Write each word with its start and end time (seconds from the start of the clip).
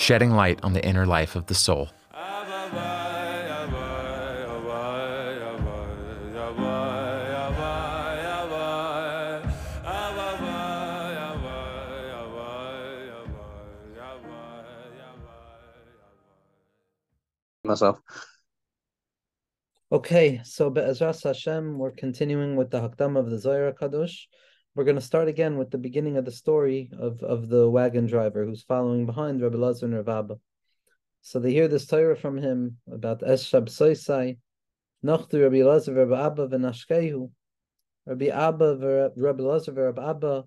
shedding 0.00 0.30
light 0.30 0.58
on 0.62 0.72
the 0.72 0.84
inner 0.84 1.06
life 1.06 1.36
of 1.36 1.46
the 1.46 1.54
soul. 1.54 1.90
myself. 17.62 18.00
Okay, 19.92 20.40
so 20.42 20.70
Be'ezras 20.70 21.22
Hashem, 21.22 21.78
we're 21.78 21.92
continuing 21.92 22.56
with 22.56 22.70
the 22.70 22.80
Hakdam 22.80 23.16
of 23.16 23.30
the 23.30 23.38
Zohar 23.38 23.72
Kadosh. 23.72 24.26
We're 24.76 24.84
going 24.84 24.96
to 24.96 25.02
start 25.02 25.26
again 25.26 25.58
with 25.58 25.72
the 25.72 25.78
beginning 25.78 26.16
of 26.16 26.24
the 26.24 26.30
story 26.30 26.90
of, 26.96 27.20
of 27.24 27.48
the 27.48 27.68
wagon 27.68 28.06
driver 28.06 28.44
who's 28.44 28.62
following 28.62 29.04
behind 29.04 29.42
Rabbi 29.42 29.56
Lazar 29.56 29.86
and 29.86 29.96
Rav 29.96 30.08
Abba. 30.08 30.36
So 31.22 31.40
they 31.40 31.50
hear 31.50 31.66
this 31.66 31.86
Torah 31.86 32.16
from 32.16 32.38
him 32.38 32.76
about 32.90 33.22
Eshab 33.22 33.66
Soisai, 33.66 34.38
Nachtu 35.04 35.42
Rabbi 35.42 35.64
Lazar 35.64 35.94
Rabbi 35.94 36.24
Abba 36.24 36.46
v'nashkehu. 36.46 37.32
Rabbi 38.06 38.26
Abba 38.26 39.10
Rabbi 39.16 39.42
Lazar 39.42 39.72
Rabbi 39.72 40.08
Abba 40.08 40.44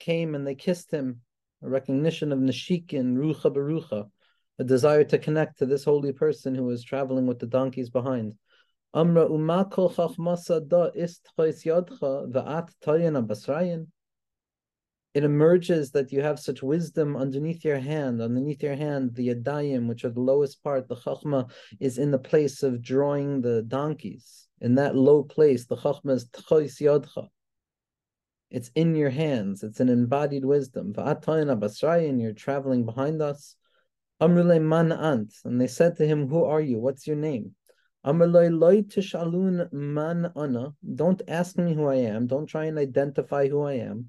came 0.00 0.34
and 0.34 0.44
they 0.44 0.56
kissed 0.56 0.90
him, 0.90 1.20
a 1.62 1.68
recognition 1.68 2.32
of 2.32 2.40
Nashikin, 2.40 3.16
Rucha 3.16 3.54
Barucha, 3.54 4.10
a 4.58 4.64
desire 4.64 5.04
to 5.04 5.18
connect 5.18 5.60
to 5.60 5.66
this 5.66 5.84
holy 5.84 6.12
person 6.12 6.56
who 6.56 6.64
was 6.64 6.82
traveling 6.82 7.28
with 7.28 7.38
the 7.38 7.46
donkeys 7.46 7.90
behind. 7.90 8.34
Amra 8.94 9.26
umakol 9.26 9.90
chachmasa 9.90 10.68
da 10.68 10.90
ist 10.94 11.26
yadcha 11.38 12.30
va'at 12.30 12.68
tayana 12.84 13.26
basrayin. 13.26 13.86
It 15.14 15.24
emerges 15.24 15.92
that 15.92 16.12
you 16.12 16.20
have 16.20 16.38
such 16.38 16.62
wisdom 16.62 17.16
underneath 17.16 17.64
your 17.64 17.78
hand. 17.78 18.20
Underneath 18.20 18.62
your 18.62 18.74
hand, 18.74 19.14
the 19.14 19.28
yadayim, 19.28 19.86
which 19.86 20.04
are 20.04 20.10
the 20.10 20.20
lowest 20.20 20.62
part, 20.62 20.88
the 20.88 20.96
chachma, 20.96 21.50
is 21.80 21.96
in 21.96 22.10
the 22.10 22.18
place 22.18 22.62
of 22.62 22.82
drawing 22.82 23.40
the 23.40 23.62
donkeys. 23.62 24.48
In 24.60 24.74
that 24.74 24.94
low 24.94 25.22
place, 25.22 25.64
the 25.66 25.76
chachma 25.76 26.12
is 26.12 26.26
tchois 26.28 26.80
yadcha. 26.80 27.28
It's 28.50 28.70
in 28.74 28.94
your 28.94 29.10
hands. 29.10 29.62
It's 29.62 29.80
an 29.80 29.88
embodied 29.88 30.44
wisdom. 30.44 30.92
Va'at 30.92 31.24
tayana 31.24 31.58
basrayin. 31.58 32.20
You're 32.20 32.32
traveling 32.32 32.84
behind 32.84 33.22
us. 33.22 33.56
Amrule 34.20 34.62
man 34.62 34.92
ant, 34.92 35.32
and 35.44 35.58
they 35.58 35.66
said 35.66 35.96
to 35.96 36.06
him, 36.06 36.28
"Who 36.28 36.44
are 36.44 36.60
you? 36.60 36.78
What's 36.78 37.06
your 37.06 37.16
name?" 37.16 37.54
Don't 38.04 38.34
ask 41.28 41.56
me 41.56 41.72
who 41.72 41.86
I 41.86 41.94
am. 41.94 42.26
Don't 42.26 42.46
try 42.46 42.64
and 42.64 42.78
identify 42.78 43.48
who 43.48 43.62
I 43.62 43.74
am. 43.74 44.08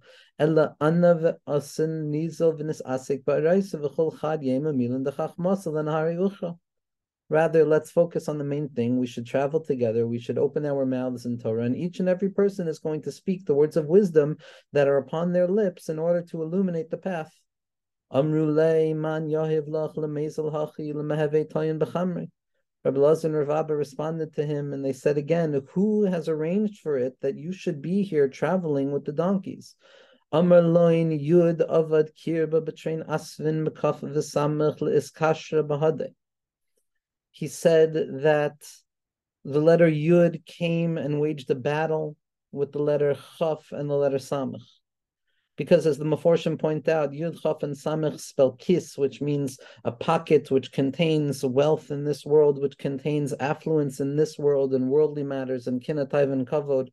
Rather, 7.30 7.66
let's 7.66 7.92
focus 7.92 8.28
on 8.28 8.38
the 8.38 8.44
main 8.44 8.70
thing. 8.70 8.98
We 8.98 9.08
should 9.08 9.26
travel 9.26 9.60
together. 9.60 10.08
We 10.08 10.20
should 10.20 10.40
open 10.40 10.66
our 10.66 10.86
mouths 10.86 11.26
in 11.26 11.38
Torah, 11.38 11.64
and 11.64 11.76
each 11.76 12.00
and 12.00 12.10
every 12.10 12.30
person 12.30 12.68
is 12.68 12.80
going 12.80 13.04
to 13.04 13.12
speak 13.12 13.46
the 13.46 13.54
words 13.54 13.78
of 13.78 13.86
wisdom 13.86 14.38
that 14.72 14.88
are 14.88 14.98
upon 14.98 15.34
their 15.34 15.48
lips 15.48 15.90
in 15.90 16.00
order 16.00 16.24
to 16.24 16.42
illuminate 16.42 16.90
the 16.90 16.98
path. 16.98 17.32
Rabbi 22.84 23.00
Lazar 23.00 23.28
and 23.30 23.38
Rav 23.38 23.50
Abba 23.50 23.76
responded 23.76 24.34
to 24.34 24.46
him, 24.46 24.74
and 24.74 24.84
they 24.84 24.92
said 24.92 25.18
again, 25.18 25.66
"Who 25.72 26.04
has 26.04 26.28
arranged 26.28 26.82
for 26.82 26.98
it 26.98 27.18
that 27.22 27.36
you 27.36 27.54
should 27.54 27.82
be 27.82 28.04
here 28.04 28.28
traveling 28.28 28.92
with 28.92 29.06
the 29.06 29.14
donkeys?" 29.14 29.76
Amar 30.34 30.62
yud 30.62 31.60
avad 31.60 32.10
kirba 32.14 32.60
betrain 32.60 33.08
asvin 33.08 33.66
mekaf 33.66 34.02
v'samech 34.02 34.80
leiskashra 34.80 35.66
bahade. 35.66 36.14
He 37.32 37.48
said 37.48 37.94
that 38.24 38.58
the 39.46 39.62
letter 39.62 39.90
yud 39.90 40.46
came 40.46 40.98
and 40.98 41.22
waged 41.22 41.50
a 41.52 41.56
battle 41.56 42.18
with 42.52 42.74
the 42.74 42.80
letter 42.80 43.16
chaf 43.38 43.72
and 43.72 43.90
the 43.90 43.96
letter 43.96 44.18
samech 44.18 44.62
because 45.56 45.86
as 45.86 45.98
the 45.98 46.06
Meforshim 46.06 46.60
point 46.60 46.88
out, 46.88 47.12
Yud 47.12 47.42
Chaf 47.42 47.64
and 47.64 47.76
Samech 47.76 48.20
spell 48.20 48.54
kis, 48.54 48.98
which 48.98 49.22
means 49.22 49.60
a 49.84 49.92
pocket 49.92 50.50
which 50.50 50.72
contains 50.72 51.44
wealth 51.44 51.92
in 51.92 52.04
this 52.04 52.26
world, 52.26 52.62
which 52.62 52.78
contains 52.78 53.34
affluence 53.40 54.00
in 54.00 54.16
this 54.16 54.40
world 54.40 54.74
and 54.74 54.90
worldly 54.90 55.24
matters 55.24 55.68
and 55.68 55.84
kinatayv 55.84 56.32
and 56.32 56.48
kavod. 56.48 56.90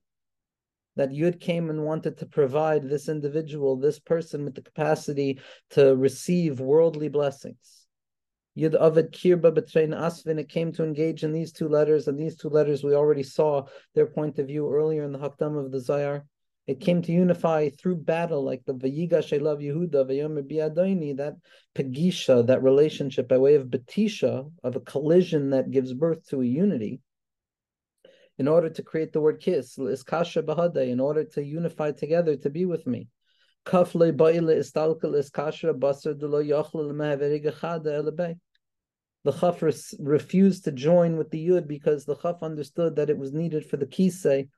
That 0.96 1.10
Yud 1.10 1.40
came 1.40 1.70
and 1.70 1.84
wanted 1.84 2.18
to 2.18 2.26
provide 2.26 2.82
this 2.82 3.08
individual, 3.08 3.76
this 3.76 3.98
person, 3.98 4.44
with 4.44 4.54
the 4.54 4.62
capacity 4.62 5.40
to 5.70 5.96
receive 5.96 6.60
worldly 6.60 7.08
blessings. 7.08 7.86
Yud 8.58 8.78
Avid 8.78 9.12
Kirba 9.12 9.52
Betrein 9.52 9.94
Asvin, 9.94 10.38
it 10.38 10.48
came 10.48 10.72
to 10.72 10.84
engage 10.84 11.22
in 11.22 11.32
these 11.32 11.52
two 11.52 11.68
letters, 11.68 12.08
and 12.08 12.18
these 12.18 12.36
two 12.36 12.48
letters 12.48 12.82
we 12.82 12.94
already 12.94 13.22
saw 13.22 13.64
their 13.94 14.06
point 14.06 14.38
of 14.38 14.48
view 14.48 14.70
earlier 14.70 15.04
in 15.04 15.12
the 15.12 15.18
Hakdam 15.18 15.56
of 15.56 15.70
the 15.70 15.78
Zayar. 15.78 16.24
It 16.70 16.78
came 16.78 17.02
to 17.02 17.10
unify 17.10 17.68
through 17.70 17.96
battle, 17.96 18.44
like 18.44 18.64
the 18.64 18.74
Vayigash 18.74 19.36
Elav 19.36 19.58
Yehuda, 19.60 20.06
Vayomer 20.08 20.48
Biadoini, 20.48 21.16
that 21.16 21.34
Pagisha, 21.74 22.46
that 22.46 22.62
relationship 22.62 23.26
by 23.26 23.38
way 23.38 23.56
of 23.56 23.66
Batisha, 23.66 24.48
of 24.62 24.76
a 24.76 24.80
collision 24.80 25.50
that 25.50 25.72
gives 25.72 25.92
birth 25.92 26.24
to 26.28 26.42
a 26.42 26.44
unity, 26.44 27.00
in 28.38 28.46
order 28.46 28.70
to 28.70 28.84
create 28.84 29.12
the 29.12 29.20
word 29.20 29.40
kiss, 29.40 29.78
Iskasha 29.78 30.44
Bahade, 30.44 30.88
in 30.88 31.00
order 31.00 31.24
to 31.24 31.44
unify 31.44 31.90
together 31.90 32.36
to 32.36 32.50
be 32.50 32.64
with 32.66 32.86
me. 32.86 33.08
Kafle 33.66 34.12
Istalkal. 34.12 35.10
The 39.24 39.32
Chaf 39.32 39.62
refused 39.98 40.64
to 40.64 40.70
join 40.70 41.16
with 41.16 41.30
the 41.30 41.48
Yud 41.48 41.66
because 41.66 42.04
the 42.04 42.14
Chaf 42.14 42.44
understood 42.44 42.94
that 42.94 43.10
it 43.10 43.18
was 43.18 43.32
needed 43.32 43.66
for 43.68 43.76
the 43.76 43.86
Kisei 43.86 44.48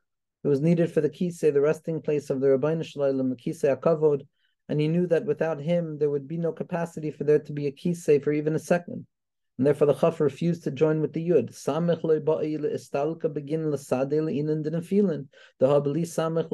it 0.45 0.49
was 0.49 0.61
needed 0.61 0.91
for 0.91 1.01
the 1.01 1.11
kisei, 1.11 1.53
the 1.53 1.61
resting 1.61 2.01
place 2.01 2.31
of 2.31 2.41
the 2.41 2.49
Ribono 2.49 2.85
Shel 2.85 3.03
Olam, 3.03 3.31
the 3.31 3.37
kisei 3.37 3.77
Akavod, 3.77 4.27
and 4.69 4.81
he 4.81 4.89
knew 4.89 5.07
that 5.07 5.25
without 5.25 5.61
him 5.61 5.99
there 5.99 6.11
would 6.11 6.27
be 6.27 6.39
no 6.39 6.53
capacity 6.53 7.11
for 7.11 7.25
there 7.25 7.39
to 7.39 7.53
be 7.53 7.67
a 7.67 7.73
kisei 7.73 8.23
for 8.23 8.33
even 8.33 8.55
a 8.55 8.59
second. 8.59 9.07
And 9.59 9.67
therefore 9.67 9.87
the 9.87 9.95
Chaf 9.95 10.21
refused 10.21 10.65
to 10.65 10.71
join 10.71 11.01
with 11.01 11.13
the 11.13 11.29
Yud. 11.29 11.51
Samech 11.53 12.03
begin 13.35 13.71
l'sadeh 13.71 14.21
samech 15.61 16.51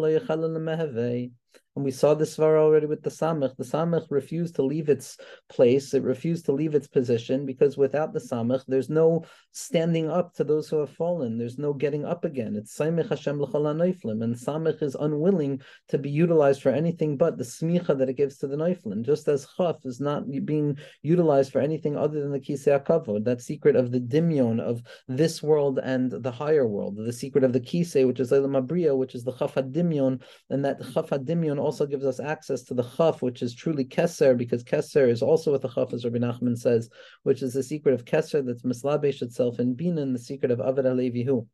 and 1.79 1.85
we 1.85 1.93
saw 1.93 2.13
this 2.13 2.35
far 2.35 2.59
already 2.59 2.87
with 2.87 3.05
the 3.05 3.11
Samech. 3.11 3.57
The 3.57 3.63
Samech 3.63 4.09
refused 4.11 4.57
to 4.57 4.63
leave 4.63 4.89
its 4.89 5.17
place, 5.49 5.95
it 5.95 6.03
refused 6.03 6.47
to 6.47 6.53
leave 6.53 6.75
its 6.75 6.89
position, 6.89 7.47
because 7.47 7.77
without 7.77 8.13
the 8.13 8.19
Samech, 8.19 8.65
there's 8.67 8.91
no 8.91 9.25
standing 9.53 10.11
up 10.11 10.35
to 10.35 10.43
those 10.43 10.69
who 10.69 10.81
have 10.81 10.91
fallen. 10.91 11.39
There's 11.39 11.57
no 11.57 11.73
getting 11.73 12.05
up 12.05 12.25
again. 12.25 12.57
It's 12.57 12.77
Samech 12.77 13.11
Hashem 13.11 13.41
L'chala 13.41 13.71
and 13.79 14.35
Samech 14.35 14.83
is 14.83 14.97
unwilling 14.97 15.63
to 15.87 15.99
be 15.99 16.11
utilized 16.11 16.63
for 16.63 16.71
anything 16.71 17.17
but 17.17 17.39
the 17.39 17.45
smicha 17.45 17.97
that 17.97 18.09
it 18.09 18.17
gives 18.17 18.39
to 18.39 18.49
the 18.49 18.57
Neiflim, 18.57 19.05
just 19.05 19.29
as 19.29 19.47
Chaf 19.57 19.77
is 19.85 20.01
not 20.01 20.29
being 20.47 20.77
utilized 21.03 21.53
for 21.53 21.61
anything 21.61 21.97
other 21.97 22.21
than 22.21 22.33
the 22.33 22.41
Kisei 22.41 22.83
HaKavod, 22.83 23.25
that 23.25 23.41
secret 23.41 23.77
of 23.77 23.93
the 23.93 24.01
dimyon 24.01 24.59
of 24.61 24.83
this 25.07 25.45
world 25.45 25.79
and 25.79 26.11
the 26.11 26.33
higher 26.33 26.67
world, 26.67 26.97
the 26.97 27.13
secret 27.13 27.45
of 27.45 27.53
the 27.53 27.61
Kisei, 27.61 28.05
which 28.05 28.19
is 28.19 28.33
Elam 28.33 28.55
Abriya, 28.55 28.97
which 28.97 29.15
is 29.15 29.23
the 29.23 29.33
Chaf 29.33 29.55
HaDimyon, 29.55 30.21
and 30.51 30.65
that 30.65 30.81
Chaf 30.93 31.11
HaDimyon 31.39 31.61
also 31.61 31.87
gives 31.87 32.05
us 32.05 32.21
access 32.21 32.63
to 32.65 32.75
the 32.75 32.83
chaf, 32.83 33.23
which 33.23 33.43
is 33.43 33.55
truly 33.55 33.85
keser, 33.85 34.37
because 34.37 34.65
keser 34.65 35.09
is 35.09 35.23
also 35.23 35.53
what 35.53 35.63
the 35.63 35.69
chaf, 35.69 35.93
as 35.93 36.05
Rabbi 36.05 36.19
Nachman 36.19 36.57
says, 36.57 36.91
which 37.23 37.43
is 37.43 37.55
the 37.55 37.63
secret 37.63 37.95
of 37.95 38.05
keser 38.05 38.45
that's 38.45 38.63
mislabesh 38.63 39.23
itself 39.23 39.61
in 39.61 39.77
binah, 39.77 40.13
the 40.13 40.19
secret 40.19 40.51
of 40.51 40.59
Avad 40.59 40.85
Alevihu. 40.85 41.47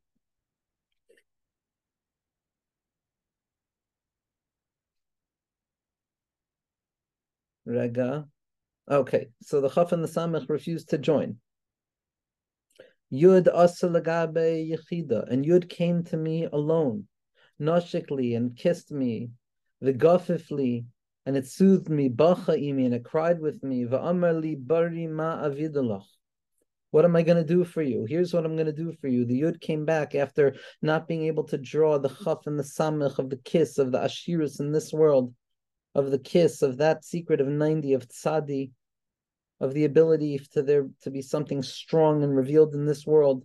Rega. 7.67 8.27
Okay, 8.91 9.29
so 9.43 9.61
the 9.61 9.71
chaf 9.71 9.93
and 9.93 10.05
the 10.05 10.09
samech 10.09 10.49
refused 10.49 10.91
to 10.91 10.99
join. 10.99 11.39
Yud 13.13 13.47
asalagabe 13.47 14.71
yechida, 14.71 15.31
and 15.31 15.45
Yud 15.45 15.69
came 15.69 16.03
to 16.05 16.17
me 16.17 16.45
alone, 16.45 17.07
noshikli, 17.61 18.37
and 18.37 18.57
kissed 18.57 18.91
me, 18.91 19.31
v'gafifli, 19.83 20.85
and 21.27 21.37
it 21.37 21.47
soothed 21.47 21.89
me, 21.89 22.09
bacha 22.09 22.53
imi, 22.53 22.85
and 22.85 22.95
it 22.95 23.05
cried 23.05 23.41
with 23.41 23.63
me, 23.63 23.85
v'amar 23.85 24.41
li 24.41 24.55
bari 24.55 25.07
ma 25.07 25.45
avidalach. 25.45 26.07
What 26.91 27.05
am 27.05 27.17
I 27.17 27.23
going 27.23 27.39
to 27.39 27.45
do 27.45 27.65
for 27.65 27.83
you? 27.83 28.05
Here's 28.05 28.33
what 28.33 28.45
I'm 28.45 28.55
going 28.55 28.67
to 28.67 28.73
do 28.73 28.93
for 29.01 29.09
you. 29.09 29.25
The 29.25 29.41
Yud 29.41 29.61
came 29.61 29.85
back 29.85 30.15
after 30.15 30.55
not 30.81 31.09
being 31.09 31.25
able 31.25 31.43
to 31.45 31.59
draw 31.59 31.99
the 31.99 32.09
Chaf 32.09 32.47
and 32.47 32.57
the 32.57 32.63
Samech 32.63 33.19
of 33.19 33.31
the 33.31 33.37
kiss 33.39 33.79
of 33.79 33.91
the 33.91 33.99
Ashirus 33.99 34.61
in 34.61 34.71
this 34.71 34.93
world, 34.93 35.35
of 35.97 36.13
the 36.13 36.21
kiss 36.21 36.63
of 36.63 36.77
that 36.77 37.05
secret 37.05 37.41
of 37.41 37.49
90 37.49 37.95
of 37.95 38.07
Tzadi, 38.07 38.71
of 39.61 39.75
the 39.75 39.87
ability 39.87 40.39
to 40.53 40.63
there 40.63 40.89
to 41.03 41.11
be 41.11 41.21
something 41.21 41.65
strong 41.65 42.23
and 42.23 42.37
revealed 42.37 42.75
in 42.75 42.87
this 42.87 43.05
world. 43.05 43.45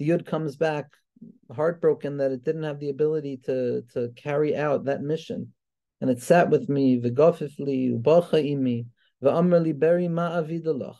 The 0.00 0.08
Yud 0.08 0.26
comes 0.26 0.56
back 0.56 0.86
heartbroken 1.54 2.16
that 2.16 2.32
it 2.32 2.42
didn't 2.42 2.62
have 2.64 2.80
the 2.80 2.90
ability 2.90 3.38
to 3.44 3.82
to 3.92 4.10
carry 4.16 4.56
out 4.56 4.86
that 4.86 5.02
mission 5.02 5.52
and 6.00 6.10
it 6.10 6.22
sat 6.22 6.50
with 6.50 6.68
me, 6.68 7.00
v'gofifli, 7.00 7.92
ubacha 7.98 8.42
imi, 8.42 8.86
v'amrli 9.22 9.78
beri 9.78 10.08
ma'avidalach. 10.08 10.96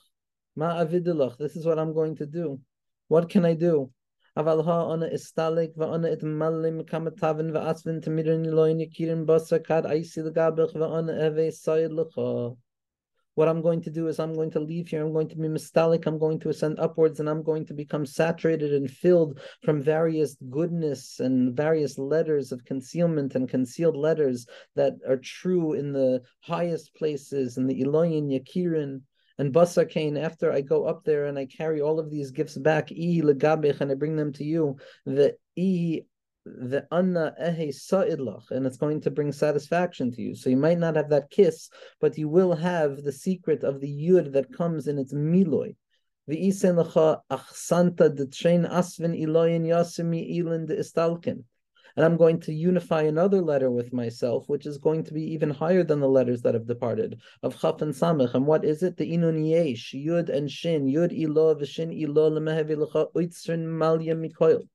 Ma'avidalach, 0.59 1.39
this 1.39 1.57
is 1.57 1.65
what 1.65 1.79
I'm 1.79 1.95
going 1.95 2.17
to 2.17 2.27
do. 2.27 2.61
What 3.09 3.29
can 3.29 3.45
I 3.45 3.55
do? 3.55 3.91
Aval 4.37 4.65
ha'ana 4.65 5.09
istalik, 5.11 5.71
it 5.77 6.23
malim 6.23 6.83
kamatavin 6.83 7.51
va'asvin 7.53 8.05
tamirin 8.05 8.53
loin 8.53 8.79
yakirin 8.79 9.25
basakad 9.25 9.85
aisi 9.85 10.23
va 10.23 10.53
va'ana 10.53 11.27
eve 11.27 11.53
sayid 11.53 11.91
l'cha. 11.93 12.57
What 13.39 13.49
I'm 13.49 13.63
going 13.63 13.83
to 13.83 13.91
do 13.91 14.09
is 14.09 14.19
I'm 14.19 14.35
going 14.35 14.51
to 14.51 14.59
leave 14.59 14.89
here. 14.89 15.01
I'm 15.01 15.13
going 15.13 15.29
to 15.29 15.37
be 15.37 15.47
mistalik. 15.47 16.07
I'm 16.07 16.19
going 16.19 16.41
to 16.41 16.49
ascend 16.49 16.81
upwards 16.81 17.21
and 17.21 17.31
I'm 17.31 17.45
going 17.45 17.65
to 17.67 17.73
become 17.73 18.05
saturated 18.05 18.75
and 18.75 18.91
filled 18.91 19.39
from 19.63 19.81
various 19.81 20.37
goodness 20.51 21.21
and 21.21 21.57
various 21.57 21.99
letters 21.99 22.51
of 22.51 22.65
concealment 22.65 23.37
and 23.37 23.49
concealed 23.49 23.97
letters 23.97 24.45
that 24.75 24.95
are 25.09 25.19
true 25.19 25.75
in 25.75 25.93
the 25.93 26.21
highest 26.41 26.93
places 26.97 27.59
in 27.59 27.69
the 27.69 27.81
Elohim 27.81 28.29
Yakirin 28.29 29.03
and 29.39 29.55
Kain, 29.89 30.17
after 30.17 30.51
I 30.51 30.61
go 30.61 30.87
up 30.87 31.05
there 31.05 31.27
and 31.27 31.39
I 31.39 31.47
carry 31.47 31.81
all 31.81 32.01
of 32.01 32.11
these 32.11 32.33
gifts 32.33 32.59
back, 32.59 32.91
and 32.91 33.93
I 33.93 33.95
bring 33.95 34.17
them 34.17 34.33
to 34.33 34.43
you, 34.43 34.79
the 35.07 35.37
the 36.57 36.87
anna 36.91 37.35
ehe 37.41 37.75
sa'idlach, 37.75 38.51
and 38.51 38.67
it's 38.67 38.77
going 38.77 39.01
to 39.03 39.11
bring 39.11 39.33
satisfaction 39.33 40.11
to 40.13 40.23
you. 40.23 40.35
So 40.35 40.51
you 40.51 40.57
might 40.57 40.79
not 40.79 40.97
have 40.97 41.11
that 41.11 41.31
kiss, 41.31 41.69
but 42.01 42.17
you 42.19 42.29
will 42.29 42.55
have 42.55 43.03
the 43.03 43.13
secret 43.13 43.65
of 43.65 43.81
the 43.81 43.89
yud 43.89 44.33
that 44.33 44.53
comes 44.53 44.89
in 44.89 44.99
its 44.99 45.13
miloy. 45.13 45.77
V'isen 46.29 46.83
lecha 46.83 47.21
achsanta 47.31 48.15
d'trein 48.15 48.65
asvin 48.67 49.19
iloyin 49.19 49.67
yasimi 49.67 50.39
ilin 50.39 50.67
de 50.67 50.77
istalkin. 50.77 51.45
And 51.97 52.05
I'm 52.05 52.17
going 52.17 52.39
to 52.43 52.53
unify 52.53 53.03
another 53.03 53.41
letter 53.41 53.71
with 53.73 53.93
myself, 53.93 54.49
which 54.49 54.67
is 54.67 54.79
going 54.79 55.03
to 55.05 55.13
be 55.13 55.33
even 55.33 55.51
higher 55.51 55.83
than 55.83 55.99
the 55.99 56.09
letters 56.09 56.43
that 56.43 56.55
have 56.55 56.67
departed 56.67 57.21
of 57.43 57.61
Chaf 57.61 57.83
and 57.83 57.93
Samech. 57.93 58.35
And 58.35 58.47
what 58.47 58.65
is 58.65 58.85
it? 58.85 58.97
The 58.97 59.11
Inun 59.11 59.49
Yesh, 59.49 59.95
Yud 59.95 60.29
and 60.29 60.49
Shin, 60.49 60.87
Yud 60.87 61.13
Ilo, 61.13 61.57
Vishin 61.57 61.93
Ilo, 61.93 62.31
Lemehevi 62.31 62.77
Lecha, 62.77 63.13
Uitzrin 63.15 63.65
Malya 63.67 64.15
Mikoil. 64.15 64.69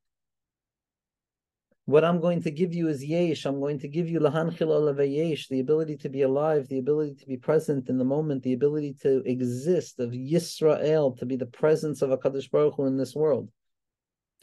What 1.85 2.05
I'm 2.05 2.21
going 2.21 2.41
to 2.43 2.51
give 2.51 2.73
you 2.73 2.87
is 2.87 3.03
yesh. 3.03 3.45
I'm 3.45 3.59
going 3.59 3.79
to 3.79 3.89
give 3.89 4.07
you 4.07 4.21
yesh, 4.21 5.47
the 5.49 5.59
ability 5.59 5.97
to 5.97 6.09
be 6.09 6.21
alive, 6.21 6.69
the 6.69 6.77
ability 6.77 7.15
to 7.15 7.25
be 7.25 7.35
present 7.35 7.89
in 7.89 7.97
the 7.97 8.05
moment, 8.05 8.43
the 8.43 8.53
ability 8.53 8.95
to 9.01 9.21
exist 9.25 9.99
of 9.99 10.11
Yisrael, 10.11 11.17
to 11.17 11.25
be 11.25 11.35
the 11.35 11.45
presence 11.45 12.01
of 12.01 12.09
Hakadosh 12.11 12.49
Baruch 12.49 12.75
Hu 12.75 12.85
in 12.85 12.95
this 12.95 13.13
world, 13.13 13.49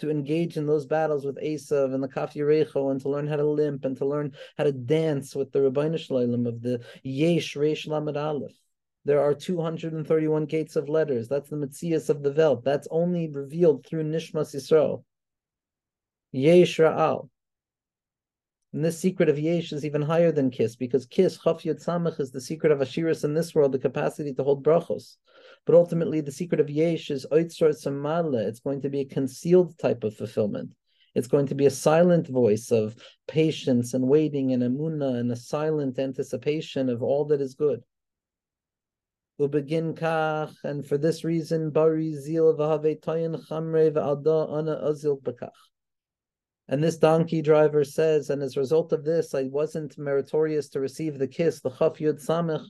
to 0.01 0.11
engage 0.11 0.59
in 0.59 0.67
those 0.67 0.85
battles 0.85 1.25
with 1.25 1.43
Esav 1.43 1.95
and 1.95 2.03
the 2.03 2.09
Kaf 2.09 2.35
Yerecho, 2.35 2.91
and 2.91 3.01
to 3.01 3.09
learn 3.09 3.27
how 3.27 3.37
to 3.37 3.47
limp 3.47 3.87
and 3.87 3.97
to 3.97 4.05
learn 4.05 4.35
how 4.59 4.65
to 4.65 4.73
dance 4.73 5.35
with 5.35 5.51
the 5.51 5.61
Ribono 5.61 5.99
Shel 5.99 6.19
Olam 6.19 6.47
of 6.47 6.61
the 6.61 6.85
Yesh 7.03 7.57
Reish 7.57 7.87
Lamed 7.87 8.19
Aleph. 8.19 8.53
There 9.07 9.23
are 9.23 9.33
231 9.33 10.45
gates 10.45 10.77
of 10.77 10.91
letters. 10.91 11.27
That's 11.29 11.49
the 11.49 11.57
Metzias 11.57 12.11
of 12.11 12.23
the 12.23 12.33
Welt. 12.33 12.65
That's 12.65 12.89
only 12.91 13.31
revealed 13.31 13.87
through 13.87 14.05
Nishmas 14.05 14.55
Yisrael. 14.55 15.05
Yesh 16.33 16.79
Ra'al. 16.79 17.29
And 18.73 18.85
this 18.85 18.99
secret 18.99 19.29
of 19.29 19.39
Yesh 19.39 19.73
is 19.73 19.85
even 19.85 20.03
higher 20.03 20.31
than 20.31 20.51
Kiss, 20.51 20.77
because 20.77 21.05
Kiss, 21.07 21.37
Chaf 21.39 21.63
Samach, 21.63 22.21
is 22.21 22.31
the 22.31 22.41
secret 22.41 22.71
of 22.71 22.79
Ashiris 22.79 23.25
in 23.25 23.35
this 23.35 23.53
world, 23.53 23.73
the 23.73 23.81
capacity 23.81 24.33
to 24.35 24.45
hold 24.45 24.65
brachos. 24.65 25.17
But 25.67 25.75
ultimately, 25.75 26.21
the 26.21 26.31
secret 26.31 26.61
of 26.61 26.71
Yesh 26.71 27.11
is 27.11 27.27
Oitzor 27.33 27.75
Samadle. 27.75 28.47
It's 28.47 28.61
going 28.61 28.81
to 28.83 28.89
be 28.89 29.01
a 29.01 29.05
concealed 29.05 29.77
type 29.79 30.05
of 30.05 30.15
fulfillment. 30.15 30.71
It's 31.17 31.27
going 31.27 31.47
to 31.47 31.57
be 31.57 31.67
a 31.67 31.71
silent 31.71 32.29
voice 32.29 32.71
of 32.71 32.97
patience 33.27 33.95
and 33.95 34.07
waiting 34.07 34.53
and 34.53 34.63
emuna 34.63 35.19
and 35.19 35.33
a 35.33 35.37
silent 35.37 35.99
anticipation 35.99 36.89
of 36.89 37.03
all 37.03 37.25
that 37.27 37.41
is 37.41 37.55
good. 37.55 37.83
Ubegin 39.41 39.99
kach, 39.99 40.55
and 40.63 40.87
for 40.87 40.97
this 40.97 41.25
reason, 41.25 41.71
bari 41.71 42.15
zil 42.15 42.55
v'have 42.57 43.01
toyin 43.01 43.45
chamre 43.49 43.89
ana 43.97 44.77
azil 44.85 45.21
b'kach. 45.21 45.51
And 46.71 46.85
this 46.85 46.99
donkey 46.99 47.43
driver 47.43 47.83
says, 47.83 48.31
and 48.31 48.45
as 48.45 48.57
a 48.57 48.61
result 48.61 48.93
of 48.93 49.05
this, 49.05 49.35
I 49.35 49.43
wasn't 49.43 49.99
meritorious 49.99 50.69
to 50.69 50.79
receive 50.79 51.19
the 51.19 51.27
kiss, 51.27 51.61
the 51.61 51.69
chaf 51.69 51.99
yud 51.99 52.25
samech, 52.25 52.65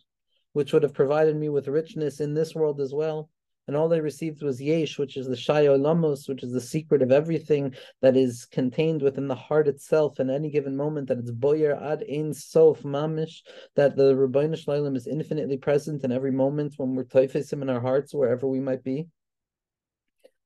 which 0.55 0.73
would 0.73 0.85
have 0.85 0.95
provided 0.95 1.37
me 1.37 1.51
with 1.51 1.69
richness 1.69 2.19
in 2.19 2.33
this 2.33 2.55
world 2.55 2.81
as 2.81 2.95
well. 2.95 3.29
And 3.69 3.77
all 3.77 3.93
I 3.93 3.99
received 3.99 4.43
was 4.43 4.59
yesh, 4.59 4.99
which 4.99 5.19
is 5.19 5.27
the 5.27 5.37
shayolamos, 5.37 6.31
which 6.31 6.43
is 6.43 6.51
the 6.51 6.63
secret 6.63 7.03
of 7.03 7.13
everything 7.13 7.75
that 8.01 8.17
is 8.17 8.47
contained 8.47 9.03
within 9.03 9.29
the 9.29 9.35
heart 9.35 9.69
itself 9.69 10.19
in 10.19 10.31
any 10.31 10.51
given 10.51 10.79
moment, 10.79 11.09
that 11.09 11.19
it's 11.19 11.31
boyer 11.31 11.79
ad 11.79 12.03
ein 12.11 12.33
sof 12.33 12.83
mamish, 12.83 13.43
that 13.77 13.97
the 13.97 14.15
Ribono 14.15 14.57
Shel 14.57 14.77
Olam 14.77 14.97
is 14.97 15.07
infinitely 15.07 15.59
present 15.59 16.05
in 16.05 16.11
every 16.11 16.33
moment 16.33 16.73
when 16.79 16.95
we're 16.95 17.05
him 17.05 17.63
in 17.63 17.69
our 17.69 17.83
hearts, 17.83 18.15
wherever 18.15 18.49
we 18.49 18.61
might 18.61 18.83
be. 18.83 19.09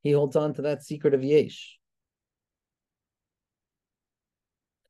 He 0.03 0.11
holds 0.11 0.35
on 0.35 0.55
to 0.55 0.63
that 0.63 0.83
secret 0.83 1.15
of 1.15 1.23
yesh. 1.23 1.79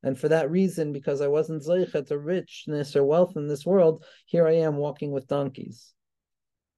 And 0.05 0.19
for 0.19 0.29
that 0.29 0.51
reason, 0.51 0.93
because 0.93 1.23
I 1.23 1.29
wasn't 1.29 1.63
zeichet 1.63 2.09
to 2.09 2.19
richness 2.19 2.95
or 2.95 3.05
wealth 3.05 3.37
in 3.37 3.49
this 3.49 3.65
world, 3.65 4.05
here 4.27 4.47
I 4.47 4.57
am 4.57 4.77
walking 4.77 5.13
with 5.13 5.27
donkeys. 5.27 5.95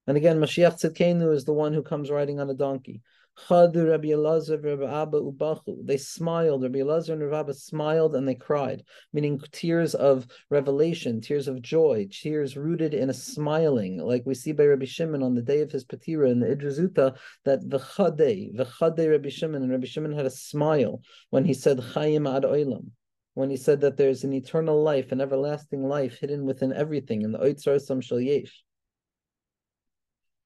And 0.06 0.17
again, 0.17 0.38
Mashiach 0.38 0.81
Tzidkenu 0.81 1.34
is 1.34 1.44
the 1.44 1.52
one 1.52 1.73
who 1.73 1.82
comes 1.82 2.08
riding 2.08 2.38
on 2.38 2.49
a 2.49 2.55
donkey. 2.55 3.02
Chadu 3.49 3.90
Rabbi 3.90 4.11
Elazar 4.11 4.64
Rabbi 4.64 5.02
Abba 5.02 5.20
Ubachu. 5.20 5.84
They 5.84 5.96
smiled. 5.96 6.62
Rabbi 6.62 6.78
Elazar 6.78 7.14
and 7.14 7.23
Rabbi 7.23 7.40
Abba 7.40 7.55
smiled 7.55 8.14
and 8.14 8.28
they 8.28 8.37
cried, 8.37 8.84
meaning 9.12 9.40
tears 9.50 9.96
of 9.96 10.29
revelation, 10.49 11.20
tears 11.20 11.49
of 11.49 11.61
joy, 11.61 12.06
tears 12.08 12.56
rooted 12.56 12.94
in 12.94 13.11
a 13.11 13.14
smiling, 13.14 13.99
like 13.99 14.22
we 14.25 14.34
see 14.34 14.52
by 14.52 14.67
Rabbi 14.67 14.87
Shimon 14.87 15.25
on 15.25 15.34
the 15.34 15.43
day 15.43 15.62
of 15.62 15.72
his 15.72 15.84
patira 15.84 16.31
in 16.31 16.38
the 16.38 16.46
Idrazuta, 16.46 17.17
that 17.44 17.61
v'chadei, 17.62 18.55
v'chadei 18.55 19.11
Rabbi 19.11 19.31
Shimon, 19.31 19.62
and 19.62 19.72
Rabbi 19.72 19.86
Shimon 19.86 20.12
had 20.12 20.27
a 20.27 20.31
smile 20.31 21.03
when 21.31 21.44
he 21.44 21.55
said 21.55 21.79
Chayim 21.79 22.32
ad 22.32 22.44
oilam 22.44 22.91
when 23.36 23.50
he 23.50 23.56
said 23.58 23.82
that 23.82 23.98
there's 23.98 24.24
an 24.24 24.32
eternal 24.32 24.82
life, 24.82 25.12
an 25.12 25.20
everlasting 25.20 25.86
life 25.86 26.20
hidden 26.20 26.46
within 26.46 26.72
everything 26.72 27.20
in 27.20 27.32
the 27.32 27.38
Oitzar 27.38 27.78
Sam 27.78 28.00
Yesh. 28.19 28.64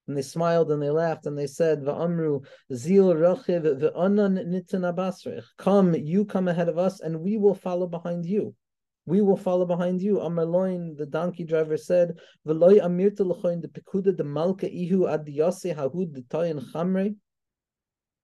And 0.08 0.16
they 0.16 0.22
smiled 0.22 0.72
and 0.72 0.82
they 0.82 0.90
laughed 0.90 1.26
and 1.26 1.38
they 1.38 1.46
said, 1.46 1.82
Va'amru 1.82 2.44
zil 2.74 3.14
rachiv 3.14 3.62
ve'anan 3.80 4.44
nitin 4.44 5.42
Come, 5.56 5.94
you 5.94 6.24
come 6.24 6.48
ahead 6.48 6.68
of 6.68 6.78
us 6.78 6.98
and 6.98 7.20
we 7.20 7.36
will 7.36 7.54
follow 7.54 7.86
behind 7.86 8.26
you. 8.26 8.56
We 9.06 9.20
will 9.20 9.36
follow 9.36 9.66
behind 9.66 10.02
you. 10.02 10.16
Amarloin, 10.16 10.96
the 10.96 11.06
donkey 11.06 11.44
driver 11.44 11.76
said, 11.76 12.18
V'loy 12.44 12.80
amirta 12.82 13.20
l'choin 13.20 13.60
de 13.60 13.68
pekuda 13.68 14.16
de 14.16 14.24
malka 14.24 14.66
ihu 14.66 15.06
ad 15.06 15.28
yase 15.28 15.76
hahud 15.76 16.12
de 16.12 16.22
toyin 16.22 16.58
chamre. 16.72 17.14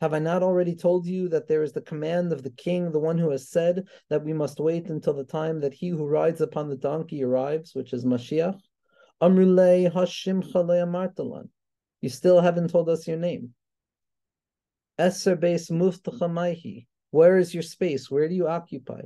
Have 0.00 0.12
I 0.12 0.19
not 0.19 0.43
already 0.43 0.75
told 0.75 1.07
you 1.07 1.29
that 1.31 1.49
there 1.49 1.62
is 1.62 1.73
the 1.73 1.81
command 1.81 2.33
of 2.33 2.43
the 2.43 2.50
king, 2.50 2.93
the 2.93 2.99
one 2.99 3.17
who 3.17 3.31
has 3.31 3.49
said 3.49 3.87
that 4.11 4.25
we 4.25 4.35
must 4.35 4.61
wait 4.61 4.91
until 4.91 5.15
the 5.15 5.25
time 5.25 5.61
that 5.61 5.73
he 5.73 5.88
who 5.88 6.05
rides 6.07 6.43
upon 6.43 6.69
the 6.69 6.76
donkey 6.76 7.25
arrives, 7.25 7.75
which 7.75 7.95
is 7.95 8.05
Mashiach? 8.05 8.61
Amrulei 9.23 9.91
Hashim 9.91 10.43
Martalan. 10.53 11.49
You 12.03 12.11
still 12.11 12.43
haven't 12.43 12.69
told 12.69 12.91
us 12.91 13.09
your 13.09 13.17
name. 13.17 13.55
Eser 14.99 15.37
Beis 15.37 15.71
Muftachamaihi. 15.71 16.87
Where 17.11 17.38
is 17.38 17.55
your 17.55 17.62
space? 17.62 18.11
Where 18.11 18.29
do 18.29 18.35
you 18.35 18.49
occupy? 18.49 19.00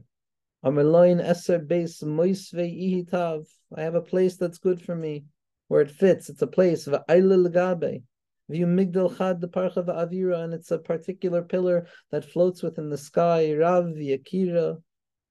Amrloin 0.64 1.24
Eser 1.24 1.64
Beis 1.64 2.02
Moisve 2.02 3.08
Ihitav. 3.08 3.46
I 3.76 3.82
have 3.82 3.94
a 3.94 4.02
place 4.02 4.36
that's 4.36 4.58
good 4.58 4.82
for 4.82 4.96
me, 4.96 5.26
where 5.68 5.82
it 5.82 5.90
fits. 5.92 6.28
It's 6.28 6.42
a 6.42 6.48
place 6.48 6.88
of 6.88 7.00
Gabe. 7.08 8.02
View 8.50 8.66
Migdal 8.66 9.16
Chad 9.16 9.40
the 9.40 9.46
Parcha 9.46 9.78
of 9.78 9.86
Avira, 9.86 10.42
and 10.42 10.52
it's 10.52 10.72
a 10.72 10.78
particular 10.78 11.40
pillar 11.40 11.86
that 12.10 12.24
floats 12.24 12.64
within 12.64 12.90
the 12.90 12.98
sky. 12.98 13.54
Rav 13.54 13.84
Yakira, 13.84 14.82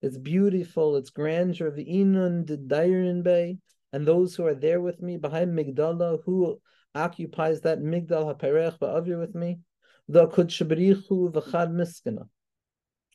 it's 0.02 0.18
beautiful, 0.18 0.96
it's 0.96 1.10
grandeur. 1.10 1.70
V'inun 1.70 2.48
the 2.48 2.56
Dairin 2.56 3.22
Bay, 3.22 3.58
and 3.92 4.08
those 4.08 4.36
who 4.36 4.46
are 4.46 4.56
there 4.56 4.80
with 4.80 5.02
me 5.02 5.18
behind 5.18 5.52
Migdala, 5.52 6.20
who 6.24 6.62
occupies 6.96 7.60
that 7.62 7.80
Migdal 7.80 8.34
HaPerech 8.34 8.80
Ba'avir 8.80 9.20
with 9.20 9.36
me, 9.36 9.60
the 10.08 10.28
Kud 10.28 10.48
Shabrichu 10.48 11.30
V'chad 11.34 11.74
Miskana. 11.74 12.30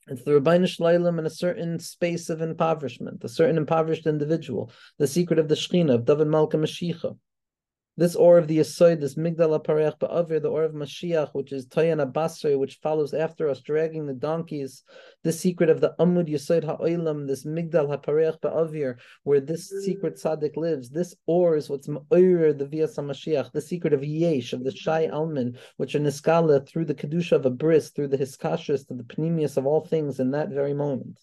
It's 0.08 0.22
the 0.22 0.32
Rabbeinu 0.32 0.66
Shleilim 0.66 1.18
in 1.18 1.24
a 1.24 1.30
certain 1.30 1.78
space 1.78 2.28
of 2.28 2.42
impoverishment, 2.42 3.24
a 3.24 3.28
certain 3.30 3.56
impoverished 3.56 4.06
individual, 4.06 4.70
the 4.98 5.06
secret 5.06 5.38
of 5.38 5.48
the 5.48 5.54
Shechina, 5.54 5.94
of 5.94 6.04
David 6.04 6.26
Malka 6.26 6.58
Mashiach. 6.58 7.16
This 7.96 8.16
or 8.16 8.38
of 8.38 8.48
the 8.48 8.58
Yisoid, 8.58 9.00
this 9.00 9.14
Migdal 9.14 9.56
HaPareach 9.56 10.00
Ba'avir, 10.00 10.42
the 10.42 10.48
or 10.48 10.64
of 10.64 10.72
Mashiach, 10.72 11.32
which 11.32 11.52
is 11.52 11.68
Tayan 11.68 12.12
Basri, 12.12 12.58
which 12.58 12.80
follows 12.82 13.14
after 13.14 13.48
us, 13.48 13.60
dragging 13.60 14.06
the 14.06 14.14
donkeys. 14.14 14.82
The 15.22 15.30
secret 15.30 15.70
of 15.70 15.80
the 15.80 15.94
Amud 16.00 16.28
Yisoid 16.28 16.64
Ha'olam, 16.64 17.28
this 17.28 17.44
Migdal 17.44 17.96
HaPareach 17.96 18.40
Ba'avir, 18.40 18.96
where 19.22 19.40
this 19.40 19.70
secret 19.84 20.16
tzaddik 20.16 20.56
lives. 20.56 20.90
This 20.90 21.14
or 21.28 21.54
is 21.54 21.70
what's 21.70 21.86
Ma'oyer, 21.86 22.58
the 22.58 22.66
Vias 22.66 22.96
HaMashiach, 22.96 23.52
the 23.52 23.60
secret 23.60 23.92
of 23.92 24.02
Yesh, 24.02 24.52
of 24.52 24.64
the 24.64 24.74
Shai 24.74 25.06
Almin, 25.06 25.56
which 25.76 25.94
are 25.94 26.00
Niskala 26.00 26.66
through 26.66 26.86
the 26.86 26.94
Kedusha 26.94 27.32
of 27.32 27.46
a 27.46 27.50
bris, 27.50 27.90
through 27.90 28.08
the 28.08 28.18
Hiskashis, 28.18 28.88
to 28.88 28.94
the 28.94 29.04
Panemius 29.04 29.56
of 29.56 29.66
all 29.66 29.84
things 29.84 30.18
in 30.18 30.32
that 30.32 30.48
very 30.48 30.74
moment. 30.74 31.20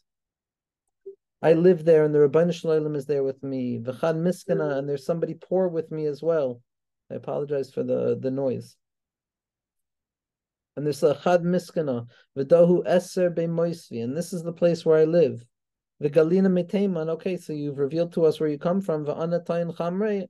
I 1.41 1.53
live 1.53 1.85
there, 1.85 2.03
and 2.03 2.13
the 2.13 2.19
Ribono 2.19 2.53
Shel 2.53 2.71
Olam 2.71 2.95
is 2.95 3.05
there 3.05 3.23
with 3.23 3.41
me. 3.41 3.79
V'chad 3.79 4.15
miskana, 4.15 4.73
mm. 4.73 4.77
and 4.77 4.89
there's 4.89 5.05
somebody 5.05 5.33
poor 5.33 5.67
with 5.67 5.91
me 5.91 6.05
as 6.05 6.21
well. 6.21 6.61
I 7.09 7.15
apologize 7.15 7.71
for 7.71 7.83
the, 7.83 8.17
the 8.19 8.29
noise. 8.29 8.77
And 10.77 10.85
there's 10.85 11.01
a 11.01 11.15
chad 11.15 11.41
miskana, 11.41 12.07
v'dahu 12.37 12.85
eser 12.85 13.33
be'moisvi, 13.33 14.03
and 14.03 14.15
this 14.15 14.33
is 14.33 14.43
the 14.43 14.53
place 14.53 14.85
where 14.85 14.99
I 14.99 15.05
live. 15.05 15.43
V'galina 16.01 16.47
meteiman, 16.47 17.09
okay, 17.09 17.37
so 17.37 17.53
you've 17.53 17.79
revealed 17.79 18.13
to 18.13 18.25
us 18.25 18.39
where 18.39 18.49
you 18.49 18.59
come 18.59 18.79
from, 18.79 19.05
v'anatayin 19.05 19.75
chamrei, 19.75 20.27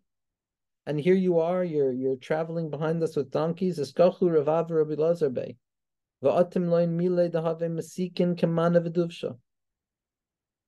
and 0.86 1.00
here 1.00 1.14
you 1.14 1.40
are, 1.40 1.64
you're 1.64 1.92
you're 1.92 2.16
traveling 2.16 2.70
behind 2.70 3.04
us 3.04 3.16
with 3.16 3.30
donkeys. 3.30 3.78
Eskachu 3.78 4.22
ravav 4.22 4.72
Rabbi 4.72 4.96
Lazar 4.96 5.30
Bey. 5.30 5.56
Va'atim 6.24 6.70
loin 6.70 6.98
mile 6.98 7.30
dahave 7.30 7.70
masikin 7.70 8.36
kemana. 8.36 8.82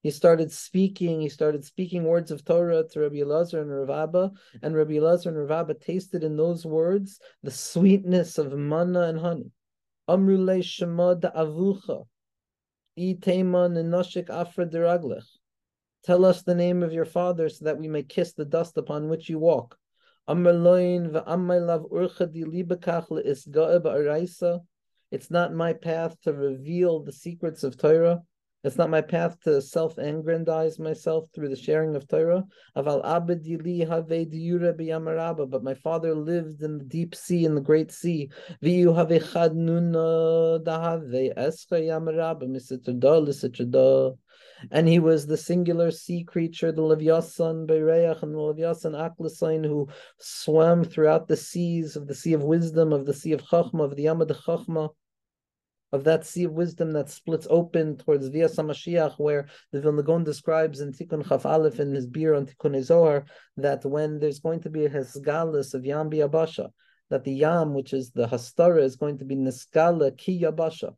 He 0.04 0.12
started 0.12 0.52
speaking. 0.52 1.22
He 1.22 1.30
started 1.30 1.64
speaking 1.64 2.04
words 2.04 2.30
of 2.30 2.44
Torah 2.44 2.84
to 2.90 3.00
Rabbi 3.00 3.16
Elazar 3.16 3.62
and 3.62 3.72
Rav 3.72 3.90
Abba, 3.90 4.32
and 4.62 4.76
Rabbi 4.76 4.96
Elazar 4.96 5.28
and 5.28 5.38
Rav 5.38 5.52
Abba 5.52 5.76
tasted 5.76 6.26
in 6.26 6.36
those 6.36 6.66
words 6.66 7.20
the 7.42 7.52
sweetness 7.52 8.38
of 8.38 8.52
manna 8.52 9.04
and 9.04 9.18
honey. 9.18 9.50
Amrule 10.10 10.62
shema 10.62 11.16
avucha, 11.16 12.06
iteiman 13.00 13.78
nashik 13.78 14.30
afra 14.30 14.66
deraglech. 14.66 15.26
Tell 16.04 16.26
us 16.26 16.42
the 16.42 16.54
name 16.54 16.84
of 16.84 16.92
your 16.92 17.06
father, 17.06 17.48
so 17.48 17.64
that 17.64 17.78
we 17.78 17.88
may 17.88 18.04
kiss 18.04 18.34
the 18.34 18.44
dust 18.44 18.78
upon 18.78 19.08
which 19.08 19.30
you 19.30 19.40
walk. 19.40 19.78
It's 25.12 25.32
not 25.32 25.54
my 25.54 25.74
path 25.74 26.22
to 26.24 26.34
reveal 26.34 27.04
the 27.04 27.12
secrets 27.14 27.64
of 27.64 27.78
Torah. 27.78 28.22
It's 28.64 28.78
not 28.78 28.90
my 28.90 29.02
path 29.02 29.40
to 29.42 29.62
self-aggrandize 29.62 30.80
myself 30.80 31.28
through 31.36 31.50
the 31.50 31.56
sharing 31.56 31.96
of 31.96 32.08
Torah. 32.08 32.46
But 32.76 33.04
my 35.64 35.74
father 35.74 36.16
lived 36.16 36.64
in 36.64 36.78
the 36.78 36.86
deep 36.86 37.14
sea, 37.14 37.44
in 37.46 37.56
the 37.56 37.62
great 37.62 37.92
sea. 37.92 38.30
And 44.72 44.88
he 44.88 45.00
was 45.00 45.28
the 45.28 45.36
singular 45.36 45.92
sea 45.92 46.24
creature, 46.24 46.72
the 46.72 46.82
Levyasan 46.82 47.68
Beireach 47.68 48.24
and 48.24 48.34
the 48.34 48.38
Levyasan 48.38 48.96
Aklasain, 48.96 49.66
who 49.66 49.90
swam 50.20 50.86
throughout 50.86 51.28
the 51.28 51.36
seas 51.36 51.98
of 51.98 52.08
the 52.08 52.16
sea 52.16 52.32
of 52.32 52.44
wisdom, 52.44 52.94
of 52.94 53.06
the 53.06 53.14
sea 53.14 53.34
of 53.34 53.42
Chachma, 53.42 53.84
of 53.84 53.98
the 53.98 54.06
Yamad 54.06 54.32
Chachma 54.46 54.90
of 55.94 56.04
that 56.04 56.26
sea 56.26 56.46
of 56.46 56.52
wisdom 56.52 56.92
that 56.92 57.08
splits 57.08 57.46
open 57.52 57.96
towards 57.96 58.28
Via 58.28 58.50
Samashiach, 58.50 59.14
where 59.20 59.48
the 59.72 59.80
Vilna 59.80 60.02
Gaon 60.02 60.24
describes 60.24 60.82
in 60.82 60.92
Tikkun 60.92 61.26
Chaf 61.26 61.46
Aleph 61.46 61.80
in 61.80 61.94
his 61.94 62.08
beer 62.08 62.34
on 62.34 62.48
Tikkun 62.48 62.82
Zohar 62.84 63.26
that 63.58 63.86
when 63.86 64.20
there's 64.20 64.40
going 64.40 64.60
to 64.62 64.72
be 64.72 64.86
a 64.86 64.90
Hesgalus 64.90 65.76
of 65.76 65.86
Yam 65.86 66.10
Abasha, 66.10 66.70
that 67.12 67.24
the 67.24 67.32
Yam, 67.32 67.76
which 67.76 67.94
is 67.94 68.10
the 68.10 68.28
Hastara, 68.28 68.82
is 68.82 68.96
going 68.96 69.20
to 69.20 69.26
be 69.26 69.36
Niskala 69.36 70.18
Ki 70.18 70.42
Yabasha. 70.42 70.96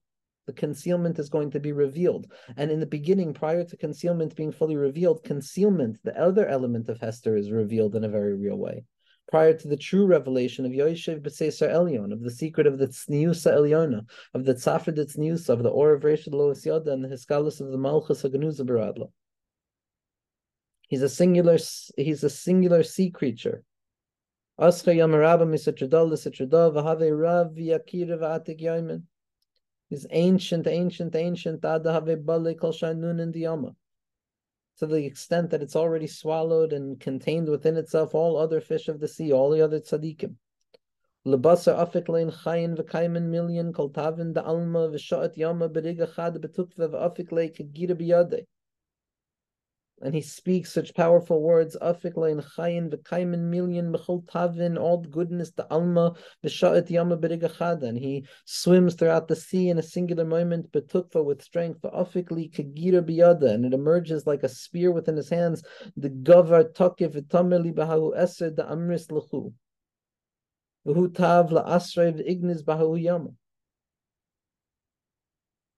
The 0.48 0.54
concealment 0.54 1.20
is 1.20 1.30
going 1.30 1.52
to 1.52 1.60
be 1.60 1.74
revealed. 1.74 2.32
And 2.56 2.72
in 2.72 2.80
the 2.80 2.86
beginning, 2.86 3.34
prior 3.34 3.66
to 3.66 3.78
concealment 3.78 4.36
being 4.36 4.54
fully 4.54 4.78
revealed, 4.78 5.26
concealment, 5.26 5.98
the 6.04 6.18
other 6.18 6.48
element 6.48 6.88
of 6.88 7.02
Hester, 7.02 7.36
is 7.36 7.52
revealed 7.52 7.96
in 7.96 8.06
a 8.06 8.10
very 8.10 8.36
real 8.36 8.58
way 8.58 8.86
prior 9.30 9.54
to 9.54 9.68
the 9.68 9.78
true 9.78 10.06
revelation 10.06 10.66
of 10.66 10.72
Yoshev 10.72 11.22
B'Seisar 11.22 11.74
Elyon, 11.74 12.14
of 12.14 12.22
the 12.22 12.32
secret 12.32 12.68
of 12.68 12.78
the 12.78 12.88
Tzniusa 12.88 13.54
Elyona, 13.56 14.06
of 14.34 14.46
the 14.46 14.54
Tzafra 14.54 14.94
Tzniusa, 14.94 15.50
of 15.50 15.64
the 15.64 15.70
Or 15.70 15.94
of 15.94 16.04
Reshad 16.04 16.34
Lois 16.34 16.66
Yoda, 16.66 16.94
and 16.94 17.04
the 17.04 17.10
Hiskalus 17.10 17.60
of 17.62 17.72
the 17.72 17.78
Malchus 17.78 18.24
Haganuza 18.24 18.62
Baradla. 18.62 19.10
He's 20.88 21.02
a 21.02 21.10
singular. 21.10 21.58
He's 21.98 22.24
a 22.24 22.30
singular 22.30 22.84
sea 22.84 23.10
creature. 23.10 23.64
Ascha 24.60 24.96
Yamarabba 24.96 25.48
Misatradal 25.48 26.12
Lisatradal 26.12 26.74
Vahave 26.74 27.12
Rav 27.20 27.54
Yakira 27.54 28.20
V'Atik 28.20 28.62
Yoimin. 28.62 29.04
He's 29.90 30.06
ancient, 30.12 30.68
ancient, 30.68 31.16
ancient. 31.16 31.66
Ada 31.66 31.92
Have 31.92 32.26
Bale 32.26 32.54
Kol 32.54 32.72
Shanun 32.72 33.20
in 33.20 33.32
Diyama 33.32 33.76
to 34.78 34.86
the 34.86 35.06
extent 35.06 35.50
that 35.50 35.62
it's 35.62 35.76
already 35.76 36.08
swallowed 36.08 36.74
and 36.74 37.00
contained 37.00 37.50
within 37.50 37.78
itself 37.78 38.14
all 38.14 38.38
other 38.38 38.60
fish 38.60 38.88
of 38.88 39.00
the 39.00 39.08
sea, 39.08 39.32
all 39.32 39.50
the 39.50 39.62
other 39.62 39.80
tzaddikim. 39.80 40.36
Lebasa 41.26 41.76
afik 41.78 42.08
lein 42.08 42.30
chayin 42.30 42.76
v'kaimen 42.78 43.24
million 43.24 43.74
kol 43.74 43.90
tavin 43.90 44.34
da 44.34 44.42
alma 44.42 44.90
v'sha'at 44.90 45.38
yama 45.38 45.70
beriga 45.70 46.14
chad 46.16 46.36
betukva 46.36 46.90
v'afik 46.90 47.32
lein 47.32 47.50
kagira 47.50 47.96
biyadeh 47.96 48.46
and 50.02 50.14
he 50.14 50.22
speaks 50.22 50.74
such 50.74 50.94
powerful 50.94 51.42
words, 51.42 51.78
Afik 51.82 52.18
lein 52.18 52.42
all 54.78 54.98
goodness, 55.02 55.52
the 55.52 55.66
alma, 55.72 56.14
and 57.88 57.98
he 57.98 58.26
swims 58.44 58.96
throughout 58.96 59.28
the 59.28 59.36
sea 59.36 59.70
in 59.70 59.78
a 59.78 59.84
singular 59.84 60.26
moment, 60.26 60.72
betukva 60.72 61.24
with 61.24 61.42
strength, 61.42 61.82
biyada, 61.82 63.54
and 63.54 63.66
it 63.66 63.74
emerges 63.74 64.28
like 64.28 64.44
a 64.44 64.50
spear 64.50 64.92
within 64.92 65.16
his 65.16 65.30
hands, 65.30 65.64
the 65.96 66.10
gavar 66.10 66.74
takiv 66.74 67.16
v'tameli 67.16 67.74
b'hahu 67.74 68.14
eser 68.18 68.54
the 68.54 68.70
amris 68.70 69.10
l'chu. 69.10 69.54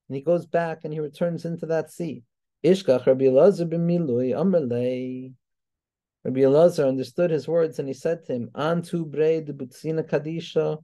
And 0.10 0.16
he 0.16 0.22
goes 0.22 0.46
back 0.46 0.84
and 0.84 0.94
he 0.94 1.00
returns 1.00 1.46
into 1.46 1.66
that 1.68 1.92
sea. 1.92 2.24
Ishkach 2.68 3.06
Rabbi 3.06 3.26
Elazar. 3.26 3.72
Rabbi 6.24 6.40
Elazar 6.42 6.88
understood 6.88 7.32
his 7.32 7.48
words 7.48 7.80
and 7.80 7.88
he 7.88 7.94
said 7.94 8.26
to 8.26 8.34
him, 8.34 8.50
Antu 8.54 9.10
brei 9.10 9.46
de 9.46 9.54
butzina 9.54 10.04
kadisha, 10.04 10.84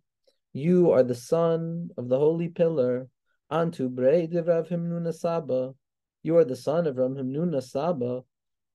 you 0.53 0.91
are 0.91 1.03
the 1.03 1.15
son 1.15 1.89
of 1.97 2.07
the 2.07 2.17
holy 2.17 2.47
pillar. 2.47 3.09
Antu 3.51 3.89
brei 3.93 4.27
de 4.29 4.41
Rav 4.41 4.69
Himnuna 4.69 5.13
Saba, 5.13 5.73
you 6.21 6.37
are 6.37 6.45
the 6.45 6.55
son 6.55 6.87
of 6.87 6.97
Rav 6.97 7.11
Himnuna 7.11 7.61
Saba. 7.61 8.23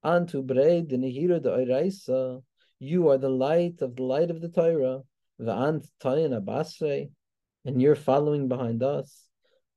Antu 0.04 0.44
brei 0.46 0.86
de 0.86 0.98
de 0.98 1.50
Oiraisa, 1.50 2.42
you 2.78 3.08
are 3.08 3.18
the 3.18 3.30
light 3.30 3.80
of 3.80 3.96
the 3.96 4.02
light 4.02 4.30
of 4.30 4.42
the 4.42 4.48
Torah. 4.50 5.00
V'ant 5.40 5.86
tayin 6.02 6.38
abasre, 6.38 7.10
and 7.64 7.80
you're 7.80 7.94
following 7.94 8.48
behind 8.48 8.82
us. 8.82 9.28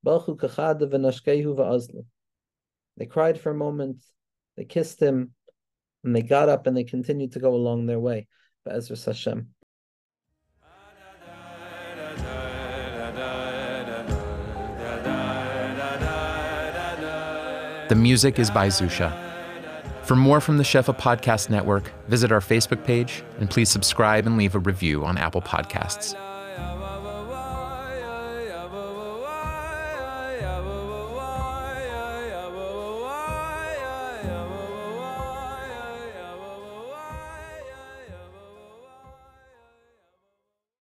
Balchu 0.05 0.35
kachada 0.35 0.81
v'nashkehu 0.81 1.55
v'azlu. 1.55 2.03
They 2.97 3.05
cried 3.05 3.39
for 3.39 3.51
a 3.51 3.55
moment, 3.55 4.01
they 4.57 4.65
kissed 4.65 5.01
him, 5.01 5.33
and 6.03 6.15
they 6.15 6.21
got 6.21 6.49
up 6.49 6.67
and 6.67 6.75
they 6.75 6.83
continued 6.83 7.33
to 7.33 7.39
go 7.39 7.53
along 7.53 7.85
their 7.85 7.99
way. 7.99 8.27
But 8.63 8.75
Ezra 8.75 8.97
Hashem. 8.97 9.49
The 17.89 17.95
music 17.95 18.39
is 18.39 18.49
by 18.49 18.67
Zusha. 18.67 19.11
For 20.03 20.15
more 20.15 20.39
from 20.39 20.57
the 20.57 20.63
Shefa 20.63 20.97
Podcast 20.97 21.49
Network, 21.49 21.91
visit 22.07 22.31
our 22.31 22.39
Facebook 22.39 22.83
page 22.85 23.21
and 23.39 23.49
please 23.49 23.69
subscribe 23.69 24.25
and 24.25 24.37
leave 24.37 24.55
a 24.55 24.59
review 24.59 25.03
on 25.03 25.17
Apple 25.17 25.41
Podcasts. 25.41 26.30